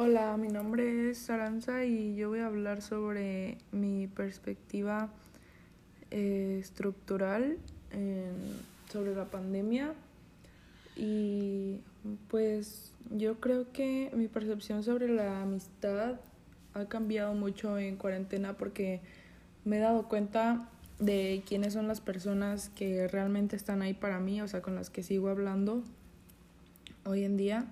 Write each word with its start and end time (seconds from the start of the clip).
Hola, 0.00 0.36
mi 0.36 0.46
nombre 0.46 1.10
es 1.10 1.28
Aranza 1.28 1.84
y 1.84 2.14
yo 2.14 2.28
voy 2.28 2.38
a 2.38 2.46
hablar 2.46 2.82
sobre 2.82 3.58
mi 3.72 4.06
perspectiva 4.06 5.08
eh, 6.12 6.58
estructural 6.60 7.58
sobre 8.92 9.16
la 9.16 9.24
pandemia. 9.24 9.94
Y 10.94 11.80
pues 12.28 12.92
yo 13.10 13.40
creo 13.40 13.72
que 13.72 14.12
mi 14.14 14.28
percepción 14.28 14.84
sobre 14.84 15.08
la 15.08 15.42
amistad 15.42 16.20
ha 16.74 16.84
cambiado 16.84 17.34
mucho 17.34 17.76
en 17.76 17.96
cuarentena 17.96 18.56
porque 18.56 19.00
me 19.64 19.78
he 19.78 19.80
dado 19.80 20.06
cuenta 20.06 20.68
de 21.00 21.42
quiénes 21.44 21.72
son 21.72 21.88
las 21.88 22.00
personas 22.00 22.68
que 22.68 23.08
realmente 23.08 23.56
están 23.56 23.82
ahí 23.82 23.94
para 23.94 24.20
mí, 24.20 24.40
o 24.42 24.46
sea, 24.46 24.62
con 24.62 24.76
las 24.76 24.90
que 24.90 25.02
sigo 25.02 25.28
hablando 25.28 25.82
hoy 27.04 27.24
en 27.24 27.36
día 27.36 27.66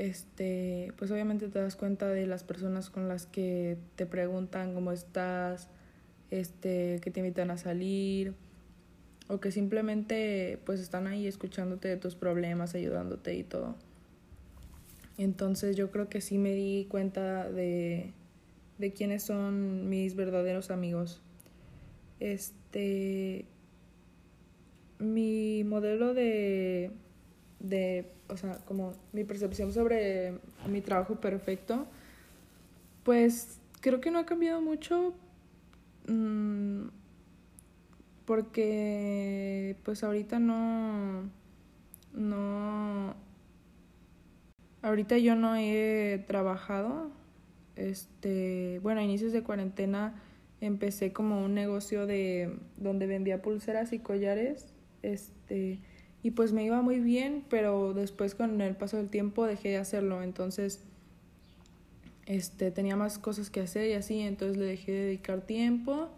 este, 0.00 0.94
pues 0.96 1.10
obviamente 1.10 1.48
te 1.48 1.58
das 1.58 1.76
cuenta 1.76 2.08
de 2.08 2.26
las 2.26 2.42
personas 2.42 2.88
con 2.88 3.06
las 3.06 3.26
que 3.26 3.76
te 3.96 4.06
preguntan 4.06 4.72
cómo 4.72 4.92
estás, 4.92 5.68
este, 6.30 7.00
que 7.02 7.10
te 7.10 7.20
invitan 7.20 7.50
a 7.50 7.58
salir 7.58 8.32
o 9.28 9.40
que 9.40 9.52
simplemente 9.52 10.58
pues 10.64 10.80
están 10.80 11.06
ahí 11.06 11.26
escuchándote 11.26 11.88
de 11.88 11.98
tus 11.98 12.14
problemas, 12.14 12.74
ayudándote 12.74 13.34
y 13.34 13.42
todo. 13.42 13.76
Entonces 15.18 15.76
yo 15.76 15.90
creo 15.90 16.08
que 16.08 16.22
sí 16.22 16.38
me 16.38 16.54
di 16.54 16.86
cuenta 16.88 17.50
de, 17.50 18.14
de 18.78 18.92
quiénes 18.94 19.22
son 19.22 19.90
mis 19.90 20.16
verdaderos 20.16 20.70
amigos. 20.70 21.20
Este 22.20 23.44
mi 24.98 25.62
modelo 25.64 26.14
de 26.14 26.90
de, 27.58 28.10
o 28.30 28.36
sea, 28.36 28.58
como 28.66 28.94
mi 29.12 29.24
percepción 29.24 29.72
sobre 29.72 30.38
mi 30.68 30.80
trabajo 30.80 31.16
perfecto, 31.16 31.86
pues 33.02 33.60
creo 33.80 34.00
que 34.00 34.10
no 34.10 34.18
ha 34.18 34.26
cambiado 34.26 34.60
mucho 34.60 35.14
mm, 36.08 36.88
porque 38.24 39.76
pues 39.84 40.04
ahorita 40.04 40.38
no, 40.38 41.28
no, 42.14 43.14
ahorita 44.82 45.18
yo 45.18 45.34
no 45.34 45.56
he 45.56 46.24
trabajado, 46.26 47.10
este, 47.76 48.78
bueno, 48.82 49.00
a 49.00 49.04
inicios 49.04 49.32
de 49.32 49.42
cuarentena 49.42 50.14
empecé 50.60 51.12
como 51.12 51.44
un 51.44 51.54
negocio 51.54 52.06
de 52.06 52.54
donde 52.76 53.06
vendía 53.06 53.42
pulseras 53.42 53.92
y 53.92 53.98
collares, 53.98 54.66
este, 55.02 55.80
y 56.22 56.32
pues 56.32 56.52
me 56.52 56.64
iba 56.64 56.82
muy 56.82 57.00
bien, 57.00 57.44
pero 57.48 57.94
después 57.94 58.34
con 58.34 58.60
el 58.60 58.76
paso 58.76 58.96
del 58.96 59.08
tiempo 59.08 59.46
dejé 59.46 59.70
de 59.70 59.76
hacerlo, 59.78 60.22
entonces 60.22 60.80
este 62.26 62.70
tenía 62.70 62.96
más 62.96 63.18
cosas 63.18 63.50
que 63.50 63.60
hacer 63.60 63.90
y 63.90 63.94
así, 63.94 64.20
entonces 64.20 64.56
le 64.56 64.66
dejé 64.66 64.92
de 64.92 65.04
dedicar 65.06 65.40
tiempo 65.40 66.08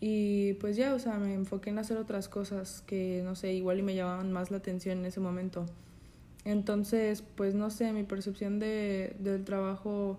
y 0.00 0.54
pues 0.54 0.76
ya, 0.76 0.94
o 0.94 0.98
sea, 0.98 1.18
me 1.18 1.34
enfoqué 1.34 1.70
en 1.70 1.78
hacer 1.78 1.96
otras 1.96 2.28
cosas 2.28 2.82
que 2.86 3.22
no 3.24 3.34
sé, 3.34 3.52
igual 3.52 3.78
y 3.78 3.82
me 3.82 3.94
llamaban 3.94 4.32
más 4.32 4.50
la 4.50 4.58
atención 4.58 4.98
en 4.98 5.06
ese 5.06 5.20
momento. 5.20 5.66
Entonces, 6.44 7.22
pues 7.22 7.54
no 7.54 7.70
sé, 7.70 7.92
mi 7.92 8.02
percepción 8.02 8.58
de, 8.58 9.14
del 9.20 9.44
trabajo 9.44 10.18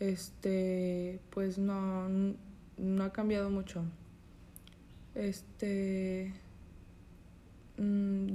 este 0.00 1.20
pues 1.30 1.58
no 1.58 2.08
no 2.78 3.04
ha 3.04 3.12
cambiado 3.12 3.50
mucho. 3.50 3.84
Este 5.14 6.32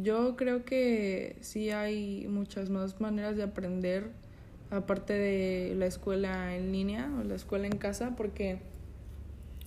yo 0.02 0.36
creo 0.36 0.66
que 0.66 1.38
sí 1.42 1.70
hay 1.70 2.26
muchas 2.28 2.70
más 2.70 3.00
maneras 3.00 3.36
de 3.38 3.44
aprender, 3.44 4.10
aparte 4.72 5.14
de 5.14 5.76
la 5.76 5.86
escuela 5.86 6.56
en 6.56 6.72
línea 6.72 7.12
o 7.20 7.24
la 7.24 7.36
escuela 7.36 7.68
en 7.68 7.78
casa, 7.78 8.16
porque 8.16 8.60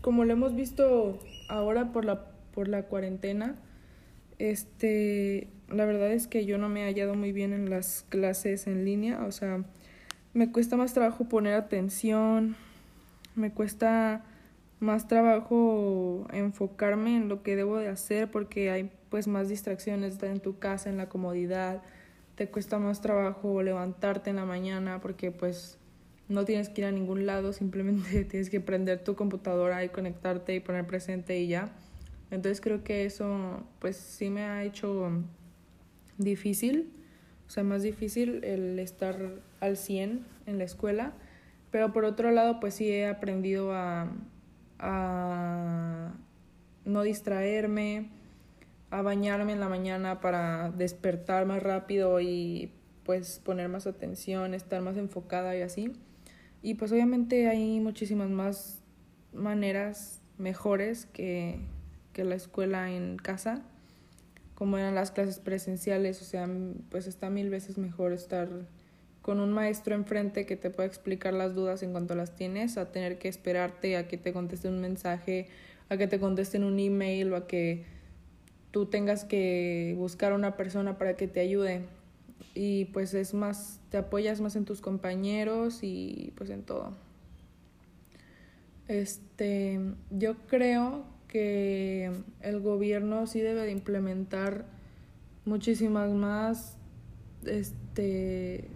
como 0.00 0.24
lo 0.24 0.32
hemos 0.32 0.54
visto 0.54 1.18
ahora 1.48 1.92
por 1.92 2.04
la, 2.04 2.24
por 2.52 2.66
la 2.66 2.84
cuarentena, 2.84 3.56
este, 4.38 5.48
la 5.68 5.84
verdad 5.84 6.12
es 6.12 6.26
que 6.26 6.44
yo 6.44 6.58
no 6.58 6.68
me 6.68 6.82
he 6.82 6.84
hallado 6.84 7.14
muy 7.14 7.32
bien 7.32 7.52
en 7.52 7.70
las 7.70 8.04
clases 8.08 8.66
en 8.66 8.84
línea, 8.84 9.24
o 9.24 9.32
sea, 9.32 9.64
me 10.34 10.50
cuesta 10.50 10.76
más 10.76 10.92
trabajo 10.92 11.28
poner 11.28 11.54
atención, 11.54 12.56
me 13.36 13.52
cuesta 13.52 14.24
más 14.80 15.08
trabajo 15.08 16.26
enfocarme 16.32 17.16
en 17.16 17.28
lo 17.28 17.42
que 17.42 17.56
debo 17.56 17.78
de 17.78 17.88
hacer 17.88 18.30
porque 18.30 18.70
hay 18.70 18.90
pues 19.08 19.26
más 19.26 19.48
distracciones, 19.48 20.22
en 20.22 20.40
tu 20.40 20.58
casa, 20.58 20.90
en 20.90 20.96
la 20.96 21.08
comodidad, 21.08 21.82
te 22.34 22.48
cuesta 22.48 22.78
más 22.78 23.00
trabajo 23.00 23.62
levantarte 23.62 24.30
en 24.30 24.36
la 24.36 24.44
mañana 24.44 25.00
porque 25.00 25.32
pues 25.32 25.78
no 26.28 26.44
tienes 26.44 26.68
que 26.68 26.82
ir 26.82 26.86
a 26.86 26.92
ningún 26.92 27.26
lado, 27.26 27.52
simplemente 27.52 28.24
tienes 28.30 28.50
que 28.50 28.60
prender 28.60 29.02
tu 29.02 29.16
computadora 29.16 29.84
y 29.84 29.88
conectarte 29.88 30.54
y 30.54 30.60
poner 30.60 30.86
presente 30.86 31.38
y 31.38 31.48
ya. 31.48 31.70
Entonces 32.30 32.60
creo 32.60 32.84
que 32.84 33.06
eso 33.06 33.64
pues 33.78 33.96
sí 33.96 34.28
me 34.30 34.42
ha 34.42 34.62
hecho 34.62 35.10
difícil, 36.18 36.92
o 37.46 37.50
sea, 37.50 37.64
más 37.64 37.82
difícil 37.82 38.44
el 38.44 38.78
estar 38.78 39.16
al 39.60 39.76
100 39.76 40.26
en 40.46 40.58
la 40.58 40.64
escuela, 40.64 41.14
pero 41.70 41.92
por 41.92 42.04
otro 42.04 42.30
lado 42.30 42.60
pues 42.60 42.74
sí 42.74 42.90
he 42.90 43.06
aprendido 43.06 43.72
a 43.72 44.12
a 44.78 46.12
no 46.84 47.02
distraerme, 47.02 48.10
a 48.90 49.02
bañarme 49.02 49.52
en 49.52 49.60
la 49.60 49.68
mañana 49.68 50.20
para 50.20 50.70
despertar 50.70 51.46
más 51.46 51.62
rápido 51.62 52.20
y 52.20 52.72
pues 53.04 53.40
poner 53.42 53.68
más 53.68 53.86
atención, 53.86 54.54
estar 54.54 54.80
más 54.82 54.96
enfocada 54.96 55.56
y 55.56 55.62
así. 55.62 55.92
Y 56.62 56.74
pues 56.74 56.92
obviamente 56.92 57.48
hay 57.48 57.80
muchísimas 57.80 58.30
más 58.30 58.82
maneras 59.32 60.20
mejores 60.38 61.06
que, 61.06 61.60
que 62.12 62.24
la 62.24 62.34
escuela 62.34 62.90
en 62.90 63.16
casa, 63.16 63.62
como 64.54 64.78
eran 64.78 64.94
las 64.94 65.10
clases 65.10 65.38
presenciales, 65.38 66.20
o 66.20 66.24
sea, 66.24 66.48
pues 66.90 67.06
está 67.06 67.30
mil 67.30 67.50
veces 67.50 67.78
mejor 67.78 68.12
estar 68.12 68.48
con 69.28 69.40
un 69.40 69.52
maestro 69.52 69.94
enfrente 69.94 70.46
que 70.46 70.56
te 70.56 70.70
pueda 70.70 70.86
explicar 70.86 71.34
las 71.34 71.54
dudas 71.54 71.82
en 71.82 71.92
cuanto 71.92 72.14
las 72.14 72.34
tienes, 72.34 72.78
a 72.78 72.92
tener 72.92 73.18
que 73.18 73.28
esperarte 73.28 73.98
a 73.98 74.08
que 74.08 74.16
te 74.16 74.32
conteste 74.32 74.70
un 74.70 74.80
mensaje, 74.80 75.48
a 75.90 75.98
que 75.98 76.06
te 76.06 76.18
contesten 76.18 76.64
un 76.64 76.78
email 76.78 77.34
o 77.34 77.36
a 77.36 77.46
que 77.46 77.84
tú 78.70 78.86
tengas 78.86 79.26
que 79.26 79.94
buscar 79.98 80.32
a 80.32 80.34
una 80.34 80.56
persona 80.56 80.96
para 80.96 81.14
que 81.16 81.28
te 81.28 81.40
ayude. 81.40 81.82
Y 82.54 82.86
pues 82.86 83.12
es 83.12 83.34
más, 83.34 83.80
te 83.90 83.98
apoyas 83.98 84.40
más 84.40 84.56
en 84.56 84.64
tus 84.64 84.80
compañeros 84.80 85.80
y 85.82 86.32
pues 86.34 86.48
en 86.48 86.62
todo. 86.62 86.94
Este, 88.86 89.78
yo 90.08 90.38
creo 90.46 91.04
que 91.28 92.10
el 92.40 92.60
gobierno 92.60 93.26
sí 93.26 93.42
debe 93.42 93.60
de 93.66 93.72
implementar 93.72 94.64
muchísimas 95.44 96.12
más 96.12 96.78
este 97.44 98.70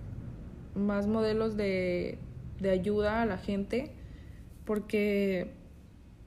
más 0.75 1.07
modelos 1.07 1.57
de, 1.57 2.19
de 2.61 2.71
ayuda 2.71 3.23
a 3.23 3.27
la 3.27 3.39
gente 3.39 3.93
porque 4.65 5.51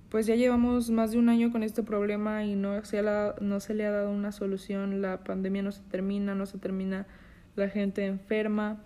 pues 0.09 0.27
ya 0.27 0.35
llevamos 0.35 0.89
más 0.91 1.11
de 1.11 1.17
un 1.17 1.29
año 1.29 1.51
con 1.51 1.63
este 1.63 1.83
problema 1.83 2.43
y 2.43 2.55
no 2.55 2.83
se, 2.85 3.01
la, 3.01 3.35
no 3.41 3.59
se 3.59 3.73
le 3.73 3.85
ha 3.85 3.91
dado 3.91 4.11
una 4.11 4.31
solución, 4.31 5.01
la 5.01 5.23
pandemia 5.23 5.61
no 5.61 5.71
se 5.71 5.81
termina, 5.83 6.35
no 6.35 6.45
se 6.45 6.57
termina, 6.57 7.07
la 7.55 7.69
gente 7.69 8.05
enferma, 8.05 8.83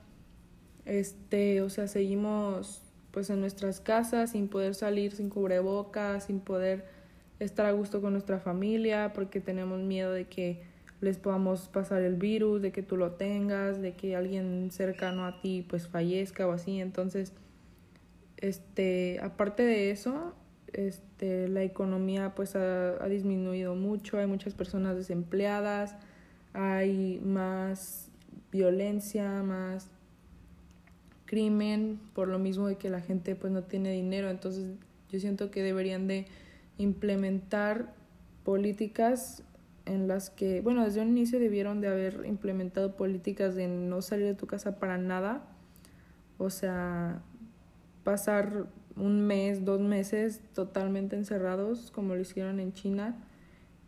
este, 0.86 1.62
o 1.62 1.70
sea, 1.70 1.88
seguimos 1.88 2.84
pues 3.12 3.30
en 3.30 3.42
nuestras 3.42 3.80
casas 3.80 4.32
sin 4.32 4.48
poder 4.48 4.76
salir 4.76 5.12
sin 5.12 5.30
cubrebocas, 5.30 6.26
sin 6.26 6.40
poder 6.40 6.86
estar 7.40 7.66
a 7.66 7.72
gusto 7.72 8.02
con 8.02 8.14
nuestra 8.14 8.40
familia 8.40 9.14
porque 9.14 9.40
tenemos 9.40 9.82
miedo 9.82 10.12
de 10.12 10.26
que 10.26 10.64
les 11.02 11.18
podamos 11.18 11.68
pasar 11.68 12.02
el 12.02 12.16
virus, 12.16 12.62
de 12.62 12.72
que 12.72 12.84
tú 12.84 12.98
lo 12.98 13.12
tengas, 13.12 13.82
de 13.82 13.94
que 13.94 14.16
alguien 14.16 14.70
cercano 14.72 15.26
a 15.26 15.40
ti 15.42 15.66
pues 15.68 15.88
fallezca 15.88 16.48
o 16.48 16.52
así. 16.52 16.80
Entonces, 16.80 17.34
este, 18.38 19.20
aparte 19.22 19.64
de 19.64 19.92
eso, 19.92 20.34
este, 20.74 21.48
la 21.48 21.64
economía 21.64 22.36
pues 22.36 22.56
ha, 22.56 23.04
ha 23.04 23.08
disminuido 23.08 23.76
mucho, 23.76 24.18
hay 24.18 24.28
muchas 24.28 24.54
personas 24.54 24.96
desempleadas, 24.96 25.96
hay 26.54 27.22
más 27.24 28.10
violencia, 28.52 29.44
más 29.44 29.90
crimen, 31.26 32.00
por 32.14 32.28
lo 32.28 32.40
mismo 32.40 32.68
de 32.68 32.76
que 32.76 32.90
la 32.90 33.02
gente 33.02 33.36
pues 33.36 33.54
no 33.54 33.64
tiene 33.64 33.92
dinero. 33.92 34.30
Entonces, 34.30 34.66
yo 35.12 35.20
siento 35.20 35.52
que 35.52 35.64
deberían 35.64 36.08
de 36.08 36.26
implementar 36.78 37.94
políticas 38.44 39.44
en 39.90 40.08
las 40.08 40.30
que, 40.30 40.62
bueno, 40.62 40.86
desde 40.86 41.02
un 41.02 41.10
inicio 41.10 41.40
debieron 41.40 41.82
de 41.82 41.88
haber 41.88 42.24
implementado 42.26 42.96
políticas 42.96 43.56
de 43.56 43.68
no 43.68 44.02
salir 44.02 44.28
de 44.28 44.36
tu 44.36 44.46
casa 44.46 44.80
para 44.80 44.98
nada, 44.98 45.48
o 46.38 46.50
sea, 46.50 47.22
pasar 48.04 48.68
un 48.96 49.26
mes, 49.26 49.66
dos 49.66 49.82
meses 49.82 50.42
totalmente 50.54 51.16
encerrados, 51.16 51.92
como 51.92 52.14
lo 52.14 52.22
hicieron 52.22 52.60
en 52.60 52.74
China, 52.74 53.18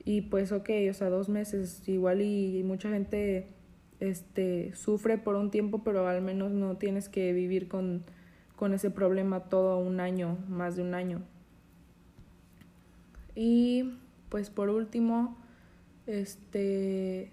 y 0.03 0.21
pues 0.21 0.51
ok, 0.51 0.69
o 0.89 0.93
sea, 0.93 1.09
dos 1.09 1.29
meses 1.29 1.87
igual 1.87 2.21
y, 2.21 2.63
mucha 2.63 2.89
gente 2.89 3.47
este, 3.99 4.73
sufre 4.73 5.19
por 5.19 5.35
un 5.35 5.51
tiempo, 5.51 5.83
pero 5.83 6.07
al 6.07 6.21
menos 6.21 6.51
no 6.51 6.77
tienes 6.77 7.09
que 7.09 7.31
vivir 7.33 7.67
con, 7.67 8.01
con 8.55 8.73
ese 8.73 8.89
problema 8.89 9.41
todo 9.41 9.77
un 9.77 9.99
año, 9.99 10.39
más 10.49 10.75
de 10.75 10.81
un 10.81 10.95
año. 10.95 11.21
Y 13.35 13.93
pues 14.29 14.49
por 14.49 14.69
último, 14.69 15.37
este, 16.07 17.31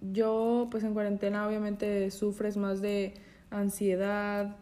yo 0.00 0.68
pues 0.70 0.84
en 0.84 0.94
cuarentena 0.94 1.46
obviamente 1.46 2.10
sufres 2.10 2.56
más 2.56 2.80
de 2.80 3.14
ansiedad, 3.50 4.56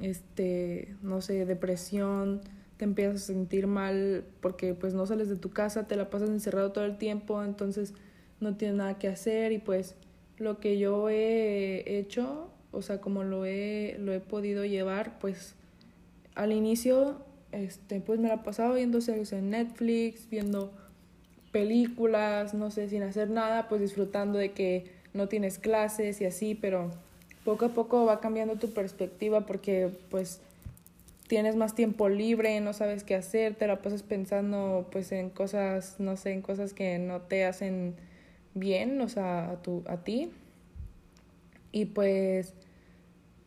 este, 0.00 0.94
no 1.02 1.20
sé, 1.20 1.44
depresión, 1.44 2.40
te 2.76 2.84
empiezas 2.84 3.22
a 3.22 3.26
sentir 3.26 3.66
mal 3.66 4.24
porque 4.40 4.74
pues 4.74 4.94
no 4.94 5.04
sales 5.06 5.28
de 5.28 5.36
tu 5.36 5.50
casa, 5.50 5.86
te 5.86 5.96
la 5.96 6.08
pasas 6.08 6.30
encerrado 6.30 6.72
todo 6.72 6.84
el 6.84 6.96
tiempo, 6.96 7.42
entonces 7.44 7.94
no 8.40 8.56
tienes 8.56 8.76
nada 8.78 8.98
que 8.98 9.08
hacer 9.08 9.52
y 9.52 9.58
pues 9.58 9.96
lo 10.38 10.58
que 10.60 10.78
yo 10.78 11.10
he 11.10 11.98
hecho, 11.98 12.50
o 12.72 12.80
sea, 12.80 13.00
como 13.00 13.22
lo 13.22 13.44
he, 13.44 13.96
lo 13.98 14.12
he 14.12 14.20
podido 14.20 14.64
llevar, 14.64 15.18
pues 15.18 15.54
al 16.34 16.52
inicio, 16.52 17.22
este, 17.52 18.00
pues 18.00 18.18
me 18.18 18.28
la 18.28 18.42
pasaba 18.42 18.74
viendo 18.74 19.02
series 19.02 19.32
en 19.34 19.50
Netflix, 19.50 20.28
viendo 20.30 20.72
películas, 21.52 22.54
no 22.54 22.70
sé, 22.70 22.88
sin 22.88 23.02
hacer 23.02 23.30
nada, 23.30 23.68
pues 23.68 23.80
disfrutando 23.80 24.38
de 24.38 24.52
que 24.52 24.86
no 25.14 25.28
tienes 25.28 25.58
clases 25.58 26.20
y 26.20 26.24
así, 26.24 26.54
pero 26.54 26.90
poco 27.44 27.66
a 27.66 27.68
poco 27.70 28.04
va 28.04 28.20
cambiando 28.20 28.56
tu 28.56 28.70
perspectiva 28.70 29.46
porque 29.46 29.90
pues 30.10 30.40
tienes 31.26 31.56
más 31.56 31.74
tiempo 31.74 32.08
libre, 32.08 32.60
no 32.60 32.72
sabes 32.72 33.04
qué 33.04 33.14
hacer, 33.14 33.54
te 33.54 33.66
la 33.66 33.82
pasas 33.82 34.02
pensando 34.02 34.88
pues 34.90 35.12
en 35.12 35.30
cosas, 35.30 35.96
no 35.98 36.16
sé, 36.16 36.32
en 36.32 36.42
cosas 36.42 36.72
que 36.72 36.98
no 36.98 37.20
te 37.20 37.44
hacen 37.44 37.94
bien, 38.54 39.00
o 39.00 39.08
sea, 39.08 39.50
a, 39.50 39.62
tu, 39.62 39.84
a 39.86 39.98
ti. 39.98 40.30
Y 41.72 41.86
pues 41.86 42.54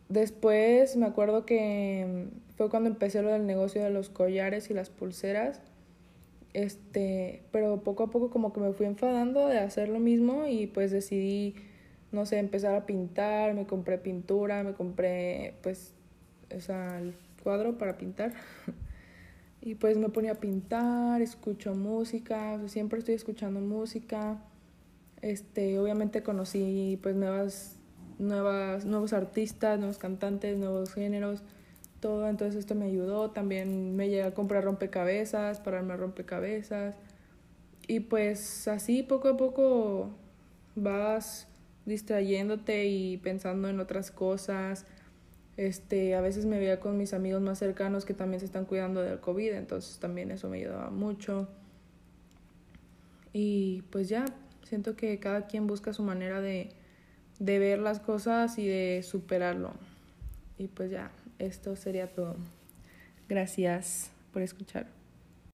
después 0.08 0.96
me 0.96 1.06
acuerdo 1.06 1.44
que 1.44 2.28
fue 2.56 2.70
cuando 2.70 2.88
empecé 2.88 3.22
lo 3.22 3.30
del 3.30 3.46
negocio 3.46 3.82
de 3.82 3.90
los 3.90 4.08
collares 4.08 4.70
y 4.70 4.74
las 4.74 4.88
pulseras. 4.90 5.60
Este, 6.54 7.42
pero 7.50 7.82
poco 7.82 8.04
a 8.04 8.10
poco 8.10 8.30
como 8.30 8.52
que 8.52 8.60
me 8.60 8.72
fui 8.72 8.86
enfadando 8.86 9.48
de 9.48 9.58
hacer 9.58 9.88
lo 9.88 9.98
mismo 9.98 10.46
y 10.46 10.68
pues 10.68 10.92
decidí, 10.92 11.56
no 12.12 12.26
sé, 12.26 12.38
empezar 12.38 12.76
a 12.76 12.86
pintar, 12.86 13.54
me 13.54 13.66
compré 13.66 13.98
pintura, 13.98 14.62
me 14.62 14.72
compré 14.72 15.56
pues 15.62 15.94
esa, 16.50 17.00
el 17.00 17.16
cuadro 17.42 17.76
para 17.76 17.98
pintar. 17.98 18.34
y 19.60 19.74
pues 19.74 19.98
me 19.98 20.08
ponía 20.10 20.32
a 20.32 20.36
pintar, 20.36 21.22
escucho 21.22 21.74
música, 21.74 22.60
siempre 22.68 23.00
estoy 23.00 23.16
escuchando 23.16 23.60
música. 23.60 24.40
Este, 25.22 25.78
obviamente 25.80 26.22
conocí 26.22 27.00
pues 27.02 27.16
nuevas, 27.16 27.80
nuevas, 28.20 28.84
nuevos 28.84 29.12
artistas, 29.12 29.78
nuevos 29.80 29.98
cantantes, 29.98 30.56
nuevos 30.56 30.94
géneros, 30.94 31.42
todo. 32.04 32.28
Entonces 32.28 32.58
esto 32.60 32.74
me 32.74 32.84
ayudó. 32.84 33.30
También 33.30 33.96
me 33.96 34.08
llegué 34.08 34.24
a 34.24 34.34
comprar 34.34 34.64
rompecabezas, 34.64 35.60
pararme 35.60 35.94
a 35.94 35.96
rompecabezas. 35.96 36.96
Y 37.86 38.00
pues 38.00 38.68
así 38.68 39.02
poco 39.02 39.28
a 39.28 39.36
poco 39.36 40.10
vas 40.74 41.48
distrayéndote 41.86 42.86
y 42.86 43.16
pensando 43.16 43.68
en 43.68 43.80
otras 43.80 44.10
cosas. 44.10 44.84
Este, 45.56 46.14
a 46.14 46.20
veces 46.20 46.44
me 46.44 46.58
veía 46.58 46.80
con 46.80 46.98
mis 46.98 47.14
amigos 47.14 47.40
más 47.40 47.58
cercanos 47.58 48.04
que 48.04 48.12
también 48.12 48.40
se 48.40 48.46
están 48.46 48.66
cuidando 48.66 49.00
del 49.02 49.20
COVID, 49.20 49.52
entonces 49.52 49.98
también 49.98 50.30
eso 50.30 50.48
me 50.48 50.58
ayudaba 50.58 50.90
mucho. 50.90 51.48
Y 53.32 53.82
pues 53.90 54.08
ya, 54.08 54.26
Siento 54.64 54.96
que 54.96 55.18
cada 55.18 55.46
quien 55.46 55.66
busca 55.66 55.92
su 55.92 56.02
manera 56.02 56.40
de, 56.40 56.70
de 57.38 57.58
ver 57.58 57.78
las 57.78 58.00
cosas 58.00 58.58
y 58.58 58.66
de 58.66 59.02
superarlo. 59.02 59.72
Y 60.58 60.68
pues 60.68 60.90
ya, 60.90 61.10
esto 61.38 61.76
sería 61.76 62.12
todo. 62.12 62.36
Gracias 63.28 64.10
por 64.32 64.42
escuchar. 64.42 65.03